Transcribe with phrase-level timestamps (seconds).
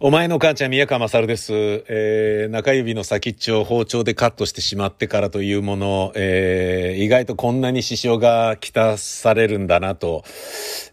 [0.00, 1.52] お前の母ちゃん宮川勝です。
[1.52, 10.22] えー、中指の先っちょを包丁でカットしてしまってからというもの、えー、意外とこんなに支障がきたされるんだなと、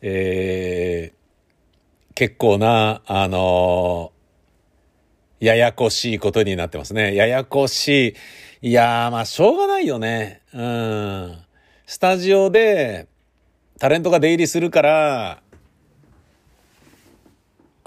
[0.01, 7.13] えー、結構な、あのー、ややこしいことになってますね。
[7.13, 8.15] ややこし
[8.63, 8.69] い。
[8.69, 10.41] いやー、まあ、しょうがないよね。
[10.51, 11.37] うん。
[11.85, 13.05] スタジオで、
[13.77, 15.43] タレントが出入りするから、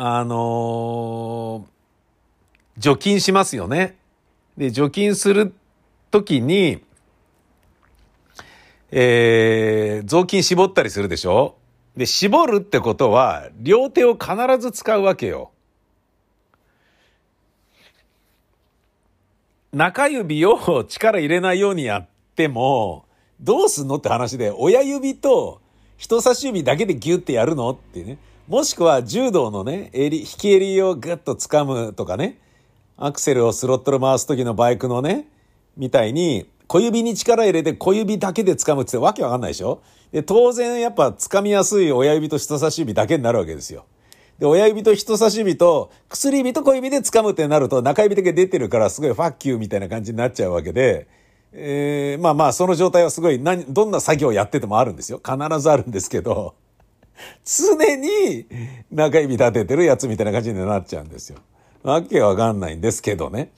[0.00, 3.96] あのー、除菌しますよね。
[4.56, 5.52] で、除菌する
[6.12, 6.84] ときに、
[8.92, 11.56] えー、雑巾絞ったりするでしょ？
[11.96, 15.50] で、絞るってことは、両手を必ず使うわけよ。
[19.72, 23.04] 中指を力入れないようにやっても、
[23.40, 25.60] どうすんのって話で、親指と
[25.96, 27.68] 人差し指だけでギュッてやるの？
[27.70, 28.18] ってね。
[28.48, 32.38] もしくは柔道のね、襟、引き襟をグッと掴むとかね、
[32.96, 35.28] アクセルをスロットル回す時のバイクのね、
[35.76, 39.82] みたいに、小指に力入れて小指だけで掴むってわけわかんないでしょ？
[40.12, 43.84] で、当然やっぱ掴みやすい親指と人差し指だけになるわけですよ。
[44.38, 51.06] で、親指と人差し指と薬指と小指で掴むってなると中指だけ出てるからすごいファッキューみたいな感じになっちゃうわけで、
[51.52, 55.20] えー、まあまあその状態はすごい何、どんな作業をやっててもあるんですよ。
[55.22, 56.54] 必ずあるんですけど、
[57.44, 58.46] 常に
[58.90, 61.38] 中指立ててるやつみたいな感じになっちゃうんですよ。
[61.82, 63.52] わけわかんないんですけどね。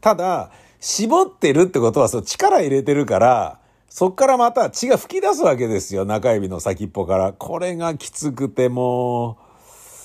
[0.00, 6.04] ただ、絞ってるってことはそう力入れてるから、そっからまた血が吹き出すわけですよ。
[6.04, 7.32] 中指の先っぽから。
[7.32, 9.36] これがきつくてもう、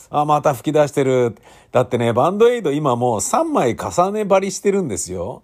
[0.10, 1.36] あ、また吹き出してる。
[1.72, 5.44] だってね、バンドエイド今もう3枚重ね張りしてるんですよ。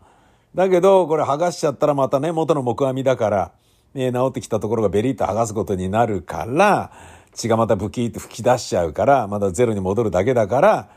[0.56, 3.52] だけど、これ剥がしちゃったらまたね、元の木阿弥だから、
[3.94, 6.92] ね、治ってきたところがベリッと剥がすことになるから、
[7.33, 10.89] 血がまたブキーって吹き出しちゃうから、まだゼロに戻るだけだから、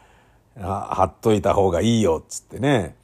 [0.56, 2.96] 貼っといた方がいいよ、っつってね。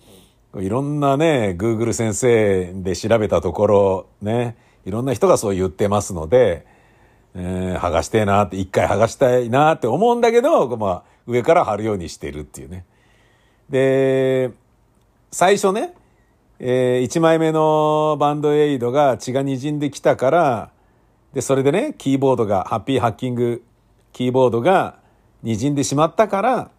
[0.56, 6.66] いろんなね、Google 先生で調べたところ、ね、いろんな人がそう言ってますので、
[7.34, 12.84] えー、剥がしてえなって、一回剥がしたいなって思うんだけど、まあ、上から貼るようにしてるっていうね。
[13.68, 14.50] で、
[15.30, 15.94] 最初ね、
[16.58, 20.70] えー、1枚目のバンドエイドが血が滲んできたから、
[21.32, 23.62] で、それでね、キーボードが、ハッピーハッキング
[24.12, 24.98] キーボードが
[25.44, 26.70] 滲んでしまったから、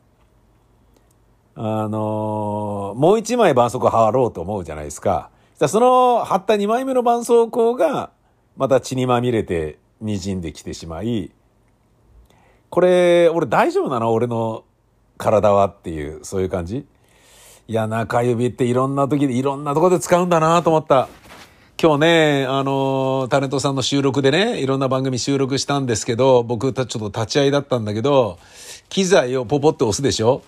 [1.55, 5.29] あのー、もう一枚絆創膏貼ろうと思うじゃないですか。
[5.67, 8.11] その貼った二枚目の絆創膏が、
[8.57, 11.31] また血にまみれて滲んできてしまい、
[12.69, 14.11] これ、俺大丈夫なの？
[14.11, 14.63] 俺の
[15.17, 16.85] 体はっていう、そういう感じ
[17.67, 21.07] いや、中指っていろんな時でいろんなとこで使うんだなと思った。
[21.83, 28.37] 今日ね、あの、タレントさんの収録でね、いろんな番組収録したんですけど、僕たちちょっと立ち会いだったんだけど、
[28.89, 30.43] 機材をポポって押すでしょ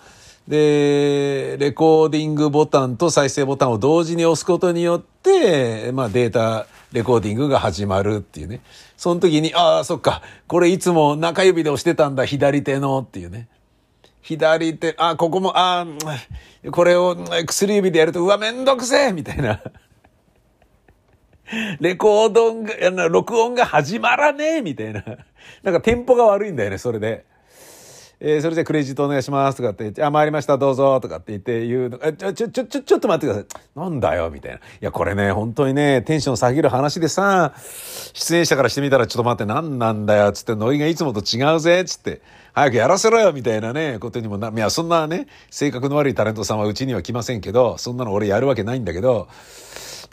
[0.46, 8.60] で、レコーディングボタンと再生ボタンを同時に押すことによって、まあデータ、レコーディングが始まるっていうね。
[8.96, 13.48] その時に、ああ、そっか、これいつも中指で押してたんだ、左手のっていうね。
[14.22, 15.84] 左手、あ、ここも、あ
[16.70, 19.60] これを薬指でやると、うわ、めんどくせえみたいな。
[21.80, 25.04] レコードが、録音が始まらねえみたいな。
[25.62, 27.24] なんかテンポが悪いんだよね、それで。
[28.20, 33.78] えー、それじゃクレジットお願いしますとかって言って、あ、参りました、どうぞとかって言って言うの、ちょ、ちょ、ちょ、ちょ、ちょっと待ってください。
[33.78, 34.58] なんだよ、みたいな。
[34.58, 37.52] いや、これね、本当にね、テンション下げる話でさ、
[38.14, 42.22] 出演者からしてみたら、ちょっと待って、なんなんだよ、つって、ノイがいつもと違うぜ、つって、
[42.54, 49.28] 早くやらせろよ、みたいなね、ことにもな、いや、そんなね、性格の悪いタレントさんはうちには来ませんけど、そんなの俺やるわけないんだけど、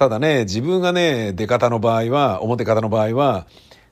[0.02, 3.46] ただね、自分がね、出方の場合は、表方の場合は、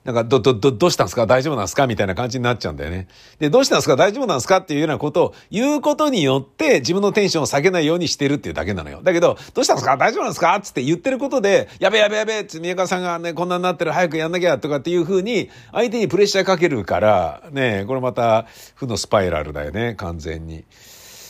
[0.06, 1.28] なんか、ど、ど、ど、どうしたんすか？
[1.28, 1.86] 大丈夫なんすか？
[1.86, 3.08] みたいな感じになっちゃうんだよね。
[3.38, 3.96] で、どうしたんすか？
[3.96, 4.58] 大丈夫なんですか？
[4.58, 9.02] っていうようなことを言うことによって自分のテンションを下げないようにしてるっていうだけなのよ。
[9.04, 9.98] だけど、どうしたんですか？
[9.98, 10.60] 大丈夫なんですか？
[10.64, 20.64] つって言ってることで、やべやべやべって宮川さんがね、こんなになってる早くやんなきゃとかっていうふうに相手にプレッシャーかけるから、ね、これまた負のスパイラルだよね、完全に。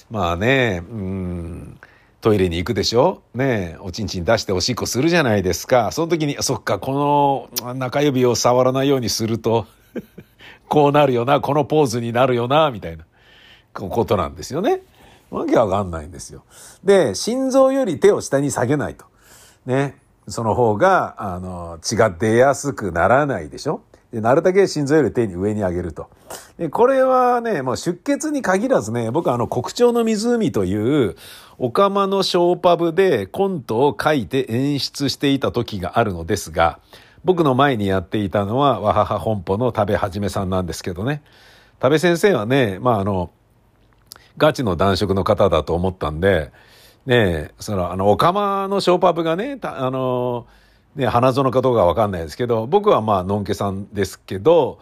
[0.10, 1.80] まあね、うん。
[2.22, 3.22] トイレに行くでしょ？
[3.34, 5.92] ねえ、おちんちん出しておしっこするじゃないですか。
[5.92, 9.68] その時に、そっか、この中指を触らないようにすると
[10.68, 13.06] こうなるよな、このポーズになるよな、みたいな
[13.74, 14.82] ことなんですよね。
[15.32, 16.44] わけわかんないんですよ。
[16.84, 19.06] で、心臓より手を下に下げないと。
[19.66, 19.98] ね。
[20.28, 23.82] その方が、あの、血が出やすくならないでしょ？
[24.12, 26.10] で、なるだけ心臓より手に上に上げると。
[26.58, 31.16] で、これはね、もう出血に限らずね、僕はあの、国鳥の湖という、
[31.58, 36.80] オカマのショーパブでコントを書いて演出していた時があるのですが、
[37.24, 41.22] 僕の前にやっていたのは、わはは本舗の食べはじめさんなんですけどね。
[41.82, 43.30] 食べ先生はね、まああの、
[44.38, 46.52] ガチの男色の方だと思ったんで、
[47.06, 50.48] ねその、あの、オカマのショーパブがね、あの、
[50.96, 54.80] ね、花園かどうかわかんないですけど、僕はまあ、のんけさんですけど、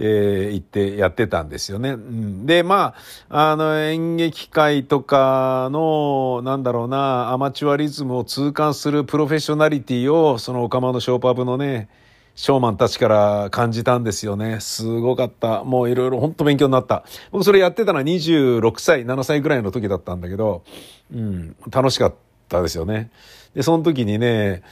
[0.00, 1.90] えー、行ってやってたんですよね。
[1.90, 2.94] うん、で、ま
[3.28, 11.88] あ、あの、演劇界とかの、なんだろうな、アマチュアリズムを痛感するプロフェッショナリティを、そのオカマのショーパブのね、
[12.36, 14.60] ショーマンたちから感じたんですよね。
[14.60, 15.64] すごかった。
[15.64, 17.02] もういろいろ本当勉強になった。
[17.32, 20.62] 僕それやってたのは26歳、7歳ぐらいの時だったんだけど、
[21.12, 22.14] うん、楽しかっ
[22.48, 23.10] たですよね。
[23.56, 24.62] で、その時にね、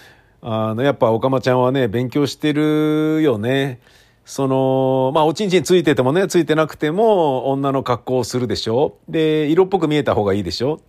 [0.48, 3.80] あの、やっぱ、おかまちゃんはね、勉強してるよね。
[4.24, 10.80] その、まあ、おちんちんついててもね、ついてなくても、女の格好をするでしょで、色っぽく見えた方がいいでしょ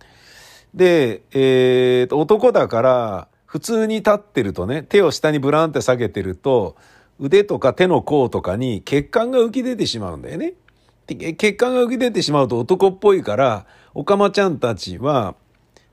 [0.74, 6.76] で、えー、と、男だから、普通に立ってるとね、手を下にブランって下げてると、
[7.18, 10.54] 腕とか手の甲とかに血管が浮き出てしまうんだよね。
[11.08, 15.34] で血管が浮き出てしまうと男っぽいから、おかまちゃんたちは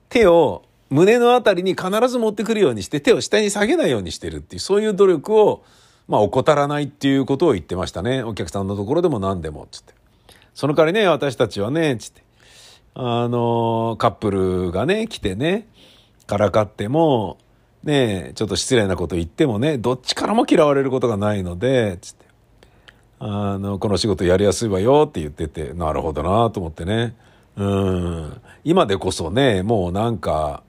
[0.08, 5.64] 手を胸のあたりに必ず持ってくるようにして手を下に下げないようにしてるっていう、そういう努力を、
[6.08, 8.22] まあ、怠らないっていうことを言ってましたね。
[8.22, 9.94] お客さんのところでも何でも、つって。
[10.54, 12.22] その代わりね、私たちはね、つって。
[12.94, 15.68] あの、カップルがね、来てね、
[16.26, 17.38] からかっても、
[17.82, 22.26] ねちょっと失礼なこと言ってもね、どっちからも嫌われることがないので、つって。
[23.18, 27.14] あの、この仕事やりやすいわよって言ってて、なるほどなと思ってね。
[27.56, 28.40] うん。
[28.64, 30.62] 今でこそね、もうなんか、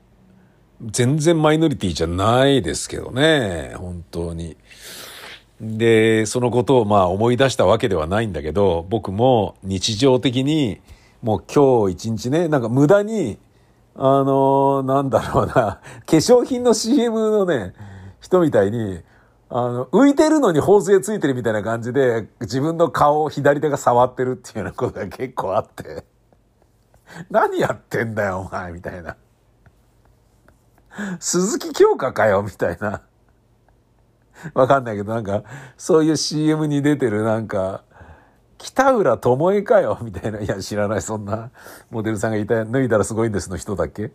[0.85, 4.57] 全然マイノリティじゃないですけどね、本当に。
[5.59, 10.79] で、そのことをまあ思い出したわけではないんだけど、僕も日常的に、
[11.21, 13.39] もう今日一日ね、なんか無駄に
[14.00, 17.74] あのー、なんだろうな、化粧品の CM のね、
[18.21, 19.01] 人みたいに、
[19.50, 26.06] あの、浮いてるのに縫製ついてるみたいな感じで、自分の顔を左手が触ってるっていうようなことが結構あって、
[27.31, 29.15] 何やってんだよ、お前、みたいな。
[31.20, 33.02] 鈴木京香かよ、みたいな。
[34.54, 35.44] わかんないけど、なんか、
[35.78, 37.84] そういう CM に出てるなんか、
[38.58, 40.40] 北浦智恵かよみたいな。
[40.40, 41.52] いや、知らない、そんな
[41.90, 44.12] モデルさんがいた、脱いだらすごいんですの人だっけ？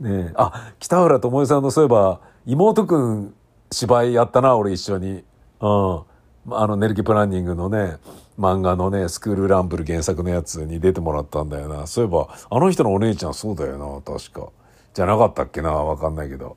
[0.00, 3.34] ねあ、北浦智恵さんのそういえば、妹くん
[3.70, 5.24] 芝居やったな、俺一緒に。
[5.60, 6.02] うん。
[6.48, 7.96] あの、ネルキプランニングのね、
[8.38, 11.86] 漫画のね、スクールランブル原作のやつに出てもらったんだよな。
[11.86, 14.48] そういえば、あの人のお姉ちゃんそうだよな、確か。
[14.96, 16.56] じゃなかったっけな、わかんないけど。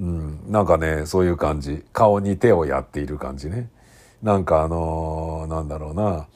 [0.00, 0.40] うん。
[0.48, 1.84] なんかね、そういう感じ。
[1.92, 3.70] 顔に手をやっている感じね。
[4.24, 6.26] なんかあのー、なんだろうな。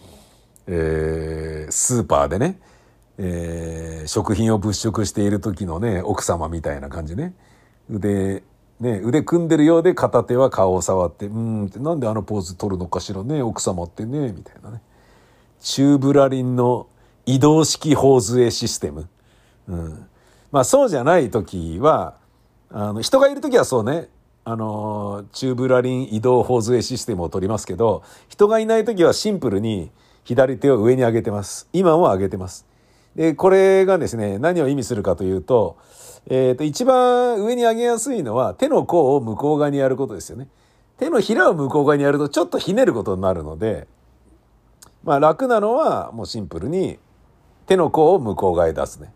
[0.69, 2.61] えー、スーパーでね、
[3.19, 7.35] えー、食品を物色している時のね、奥様みたいな感じね。
[7.91, 8.45] 腕、
[8.79, 14.81] ね、腕組んでるようで片手は顔を触って、うんって、なんであのポーズ取るのかしらね、奥様ってね、みたいなね。
[15.59, 16.87] チューブラリンの
[17.27, 19.09] 移動式頬杖システム。
[19.67, 20.07] うん。
[20.55, 22.15] まあそうじゃない時は、
[22.71, 24.09] あの、人がいる時はそうね、
[24.45, 29.91] あの、チューブラリン移動頬杖システムを取りますけど、人がいない時はシンプルに、
[30.23, 31.69] 左手を上に上げてます。
[31.73, 32.67] 今も上げてます。
[33.17, 35.77] で、これがですね、何を意味するかというと、
[36.29, 40.47] えっ、ー、と、一番上に上げやすいのは手の甲を向こう側にやることですよね。
[40.99, 43.89] 手のひらを向こう側にやるとちょっとひねることになるので、
[45.03, 47.01] まあ楽なのはもうシンプルに
[47.67, 49.13] 手の甲を向こう側へ出すね。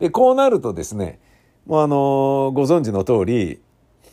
[0.00, 1.20] で、こうなるとですね、
[1.66, 3.60] もうあのご存知の通り、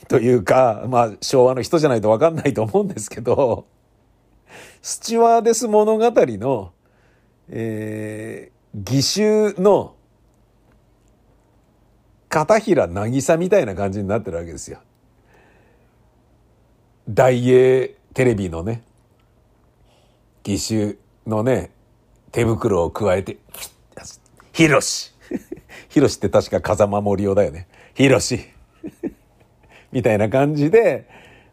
[0.07, 3.65] というか、まあ昭和の人じゃないとわかんないと思うんですけど、
[4.81, 6.71] スチュワーデス物語の、
[7.49, 9.95] えー、義手の
[12.29, 14.79] 片平渚みたいな感じになってるわけですよ。
[17.09, 18.83] 大英テレビのね、
[20.45, 20.97] 義手
[21.29, 21.71] のね、
[22.31, 23.37] 手袋を加えて、
[24.53, 25.13] ヒロシ
[25.89, 27.67] ヒロシって確か風間森夫だよね。
[27.93, 28.39] ヒロシ
[29.91, 31.07] みたいな感じで、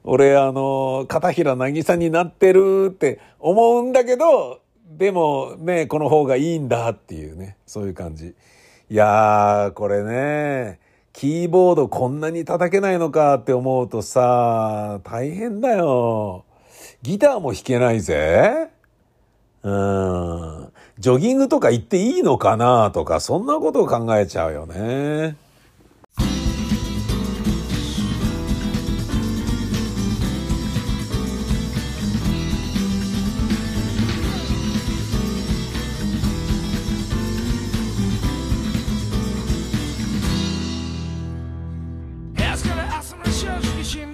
[0.04, 8.34] 俺あの、片平渚になってるって思うんだけど、でもね、この方がいいんだっていうね、そういう感じ。
[8.90, 10.78] いやー、これね、
[11.14, 16.44] キーボードこんなに叩けないのかって思うとさ、大変だよ。
[17.02, 18.68] ギターも弾けないぜ。
[19.62, 20.72] うん。
[20.98, 25.36] ジョギングとか行っていいのかなとか、そんなことを考えちゃうよね。
[43.82, 44.12] 信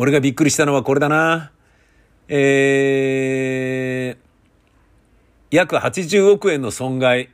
[0.00, 1.50] 俺がびっくりしたのはこれだな。
[2.28, 4.16] えー、
[5.50, 7.28] 約80億円の損害っ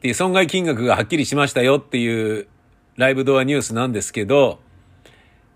[0.00, 2.48] ていう損害金額がはっきりしましたよっていう
[2.96, 4.58] ライブドアニュースなんですけど、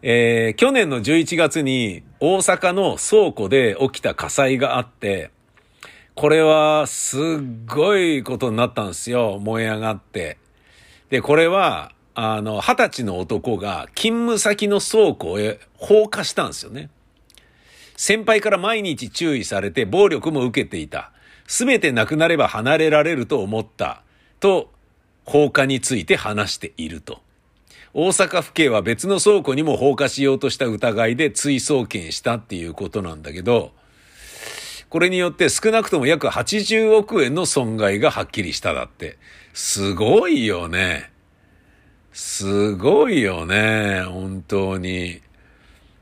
[0.02, 5.32] えー、去年の11月に大阪の倉庫で起きた火災があって、
[6.14, 7.20] これはすっ
[7.66, 9.40] ごいことになったんですよ。
[9.40, 10.38] 燃え上がって。
[11.10, 16.90] で、これは、あの、二十歳の男が勤務先の倉庫へ放火したんですよね。
[17.96, 21.12] 先輩から毎日注意されて暴力も受けていた。
[21.46, 24.02] すべてなくなれば離れられると思った。
[24.40, 24.72] と、
[25.24, 27.20] 放火について話していると。
[27.92, 33.72] 大阪府警は別の倉庫にも放火しようとした疑いで追送検したっていうことなんだけど、
[34.88, 39.18] これによって少なくとも約80億円の損害がはっきりしただって。
[39.52, 41.13] すごいよね。
[42.14, 44.02] すごいよね。
[44.02, 45.20] 本当に。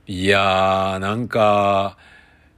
[0.06, 1.96] いやー、なんか、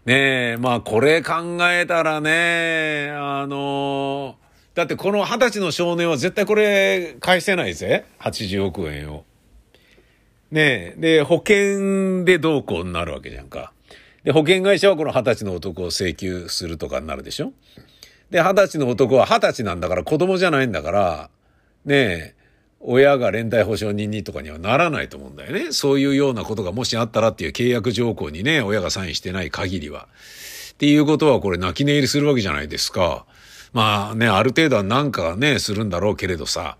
[0.06, 4.34] ねえ、まあこれ考えたらね、あの
[4.75, 8.04] だってこの二十歳の少年は絶対これ返せないぜ。
[8.18, 9.25] 80億円を。
[10.50, 13.73] ねえ、で、保険でどうこうになるわけじゃんか。
[14.25, 17.52] で、保険会社はこの二十歳の男を請求するとかになるでしょ
[18.30, 21.30] で、二十歳の男は二十歳なんだから子供じゃないんだから、
[21.84, 22.43] ねえ、
[22.87, 25.73] 親が連帯保証人にとかにはならないと思うんだよね。
[25.73, 30.07] そういうようなことがもしあったらっていう契約条項にね、親がサインしてない限りは。
[30.73, 33.25] っていうことはこれ泣き寝入りするわけじゃないですか。
[33.73, 36.76] まあね、ある程度はなんかね、するんだろうけれどさ。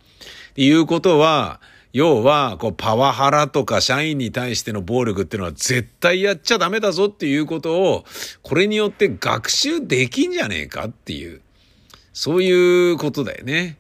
[0.51, 1.61] っていうことは、
[1.95, 8.05] 要は、こう、パワハラとか社員に対しての暴力っていうのは絶対やっちゃダメだぞっていうことを、
[8.43, 11.41] これによって学習できんじゃねえかっていう、
[12.13, 13.79] そういうことだよね。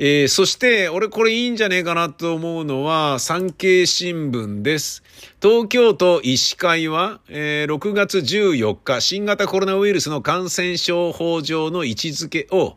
[0.00, 5.02] えーそして、俺これいいんじゃねえかなと思うのは、産経新聞です。
[5.42, 12.76] 東京都医師会は、えー6月14日、新型コロナウイルスの感染症法上の位置づけを、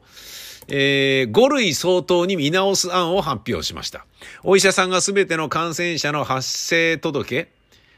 [0.68, 4.08] え5類相当に見直す案を発表しました。
[4.44, 7.50] お医者さんがすべての感染者の発生届、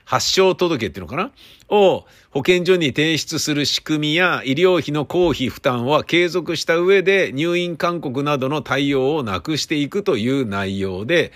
[0.06, 1.32] 発症届っていうのかな？
[1.70, 11.32] を保健所に提出する仕組みや医療費の公費負担は継続した上で入院勧告などの対応をなくしていくという内容で、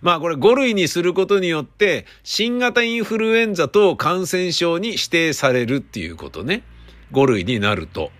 [0.00, 6.62] まあこれ5類にすることによって新型インフルエンザ等感染症に指定されるっていうことね。
[7.12, 8.10] 5類になると。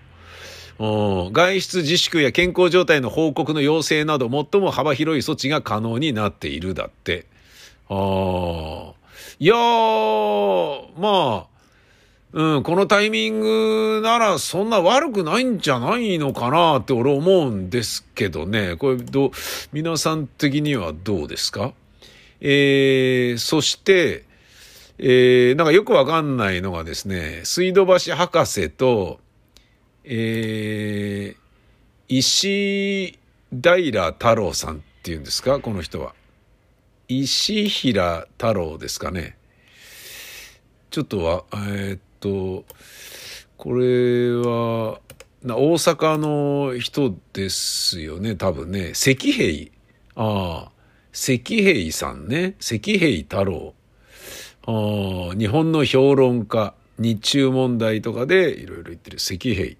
[0.79, 7.25] 外出自粛や健康状態の報告の要請など最も幅広い措置が可能になっているだって。
[7.89, 8.98] ああ。
[9.39, 11.49] いやー、まあ、
[12.31, 18.75] うん、このタイミングならそんな悪くないんじゃないのかなって俺思うんですけどね。
[18.75, 19.31] これど、
[19.71, 21.73] 皆さん的にはどうですか？
[22.39, 24.25] えー、そして、
[24.99, 29.19] えー、なんかよくわかんないのがですね、水道橋博士と、
[30.03, 33.17] えー、石
[33.51, 35.59] 平太郎さんっていうんですか？
[35.59, 36.13] この人は。
[37.11, 39.35] 石平太郎ですかね。
[40.91, 42.65] ちょっとは、えーっと、
[43.57, 44.99] これは、
[45.43, 48.91] 大阪の人ですよね、多分ね。
[48.91, 49.71] 石平。
[50.13, 50.71] ああ、
[51.11, 52.55] 石平さんね。
[52.59, 53.73] 石平太郎。
[54.67, 59.75] ああ、日本の評論家、日中問題とかでいろいろ言ってる石平。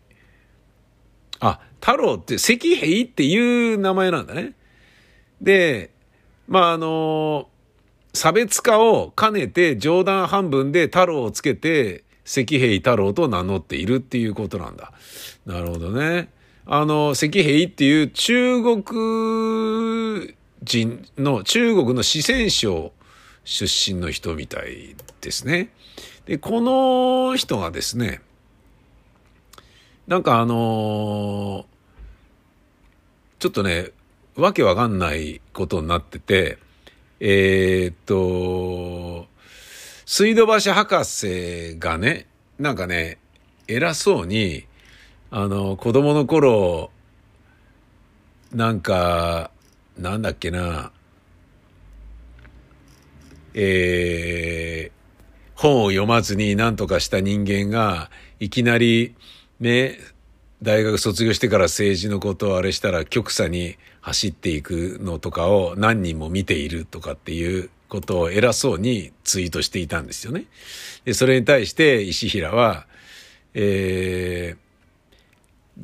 [1.41, 4.53] あ、太郎って石平っていう名前なんだね。
[5.41, 5.91] で、
[6.49, 7.47] まああの
[8.13, 14.91] 差別化を兼ねて冗談半分で太郎をつけて石平太郎と名乗っているっていうことなんだ。
[15.45, 16.29] なるほどね。
[16.65, 22.93] あの、石平っていう中国人の、中国の四川省
[23.43, 25.69] 出身の人みたいですね。
[26.25, 28.21] で、この人がですね、
[30.05, 31.65] なんかあの
[33.39, 33.91] ちょっとね、
[34.39, 36.57] わけわかんないことになってて、
[37.19, 39.27] えーっと、
[40.05, 42.27] 水道橋博士がね、
[42.57, 43.17] なんかね、
[43.67, 44.65] 偉そうに、
[45.31, 46.91] あの、子供の頃、
[48.51, 49.51] なんか、
[49.97, 50.91] なんだっけな、
[53.53, 54.99] えー
[55.59, 59.13] 本を読まずに何とかした人間が、いきなり、
[59.59, 59.97] ね、
[60.61, 70.45] 大学卒業してから政治のことをあれしたら極左に走っていくのとかを何人も見ているとかっていうことを偉そうにツイートしていたんですよね。
[71.05, 72.85] で、それに対して石平は、
[73.53, 74.69] えー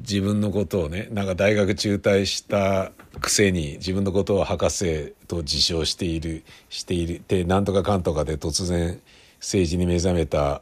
[0.01, 2.91] 自分のことをね、なんか大学中退した
[3.21, 9.01] くせに自分のことを博士と自称している、している、で、なんとかかんとかで突然
[9.39, 10.61] 政治に目覚めた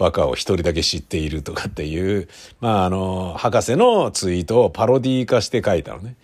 [0.00, 2.26] バカを一人だけ知っているとかっていう、
[2.60, 6.16] まああの、博士のツイートをパロディ化して書いたのね。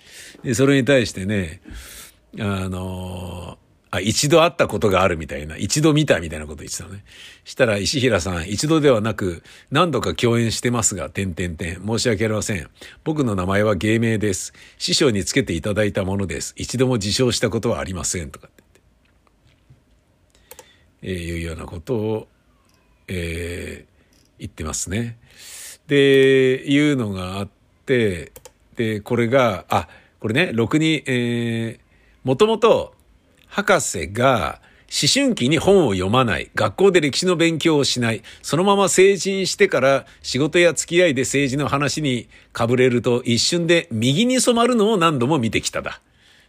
[0.42, 1.60] で、それに対してね、
[2.40, 3.58] あの、
[3.90, 7.04] あ、一度会ったことがあるみたいな、一度見たみたいなこと言ってたのね。
[7.44, 11.82] したら石平さん、一度ではなく何度か共演してますが、点々点。
[11.86, 12.68] 申し訳ありません。
[13.04, 14.54] 僕の名前は芸名です。
[14.78, 16.54] 師匠につけていただいたものです。
[16.56, 18.30] 一度も自称したことはありません。
[18.30, 18.62] とかって
[21.02, 21.18] 言って。
[21.18, 22.28] えー、いうようなことを、
[23.08, 25.18] えー、言ってますね。
[25.86, 27.48] で、いうのがあっ
[27.84, 28.32] て、
[28.76, 29.88] で、これが、あ、
[30.20, 31.78] これね、ろくに、えー、
[32.24, 32.94] もともと、
[33.46, 46.00] 博士が思春期に本を読まない、学校で歴史の勉強をしない、そのまま成人してから仕事や付き合いで政治の話にかぶれると一瞬で右に染まるのを何度も見てきただ。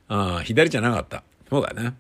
[0.08, 1.24] ああ、左じゃなかった。
[1.50, 1.96] そうだな。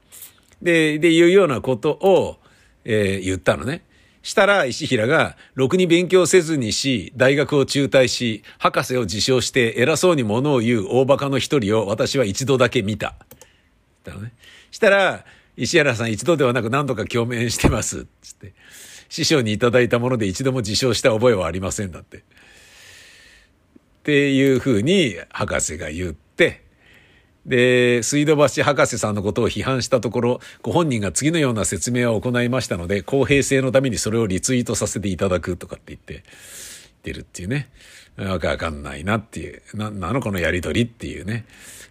[0.61, 2.37] で、で、いうようなことを、
[2.85, 3.83] えー言ったのね。
[4.27, 13.15] したら石平が、ろくに勉強せずにし、大学を中退し、博士を自称して偉そうにものを言う大バカの一人を私は一度だけ見た。
[14.03, 14.33] だね。
[14.69, 15.23] したら、
[15.55, 18.05] 石原さん一度ではなく何度か共鳴してます。
[18.21, 18.53] つって。
[19.07, 22.17] 師匠にいただいたもので一度も自称した覚えはありませんだって。
[22.17, 22.21] っ
[24.03, 26.26] ていうふうに博士が言って、
[27.47, 36.23] で、水道橋博士さんのことを批判したところ、ご本人が次のような説明を行いましたので、公平性のためにそれをリツイートさせていただくとかって言って、言っ
[37.01, 37.69] てるっていうね。
[38.17, 39.61] わけわかんないなっていう。
[39.75, 41.45] な、なのこのやりとりっていうね。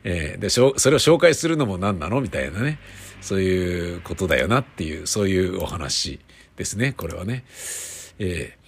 [0.05, 2.79] えーで、しょそれを紹介するのも何なのみたいなね。
[3.21, 6.21] そういうことだよなっていう、そういうお話
[6.57, 6.93] ですね。
[6.93, 7.45] これはね。
[8.19, 8.67] えー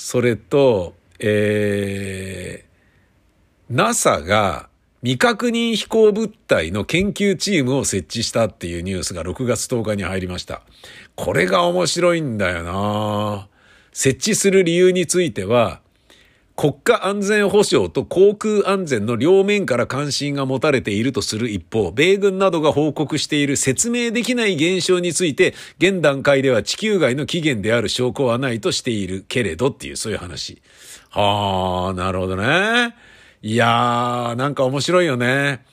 [0.00, 2.68] それと、えー
[3.68, 4.68] NASA が
[5.02, 10.62] 未確認飛行物体の研究チームを設置したっていうニュースが6月10日に入りました。
[11.14, 13.46] これが面白いんだよな
[13.92, 15.80] 設置する理由については、
[16.56, 30.60] 国家安全保障と航空安全の両面から関心が持たれているとする一方、米軍などが報告している説明できない現象について、現段階では地球外の起源である証拠はないとしているけれどっていう、そういう話。
[31.10, 32.96] はあ、なるほどね。
[33.40, 35.64] いやー、なんか面白いよね。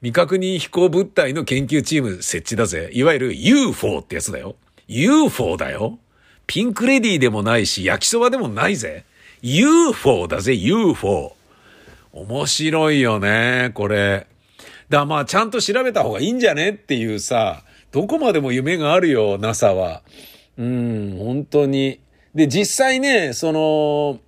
[0.00, 2.90] 未確認飛行物体の研究チーム設置だぜ。
[2.92, 4.56] いわゆる UFO ってやつだよ。
[4.88, 5.98] UFO だよ。
[6.46, 9.04] ピンクレディーでもないし、焼きそばでもないぜ。
[9.42, 11.36] UFO だぜ、UFO。
[12.12, 14.26] 面白いよね、これ。
[14.88, 20.02] だまあ、ちゃんと調べた方がいいんじゃねっていうさ、どこまでも夢があるよ、NASA は。
[20.58, 22.00] うん、本当に。
[22.34, 24.20] で、実際ね、その、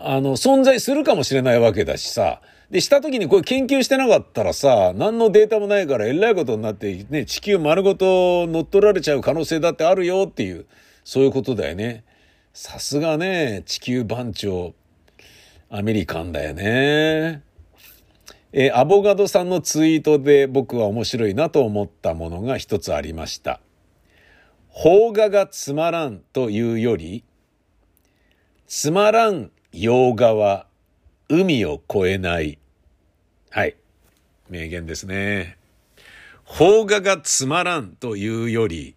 [0.00, 2.40] あの、存在するかもしれないわけだしさ。
[2.70, 10.66] で、した時にこれ研究してなかったらさ、何のデータもないからえらいことになって、ね、地球丸ごと乗っ取られちゃう可能性だってあるよっていう、
[11.02, 12.04] そういうことだよね。
[12.52, 14.74] さすがね、地球番長、
[15.70, 17.42] アメリカンだよね。
[18.52, 23.60] えアボガドさんのツイートで僕は面白いなと思ったものが一つありました。
[24.74, 27.24] 邦画がつまらんというより、
[28.66, 30.66] つまらん洋画は
[31.28, 32.58] 海を越えない。
[33.50, 33.76] はい。
[34.50, 35.56] 名言ですね。
[36.46, 38.96] 邦画がつまらんというより、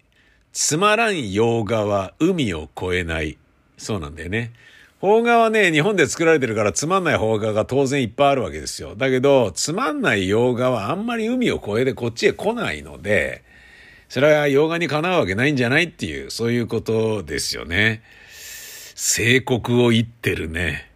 [0.54, 3.38] つまらん洋画は海を越えない。
[3.78, 4.54] そうなんだよね。
[5.00, 8.96] 邦画はね、日本で作られてるからつまんない邦画が当然いっぱいあるわけですよ。
[8.96, 13.44] だけど、つまんない洋画はあんまり海を越えてこっちへ来ないので、
[14.10, 18.02] それは洋画にかなうわけないんじゃないっていう、そういうことですよね。
[18.96, 20.90] 聖国を言ってるね。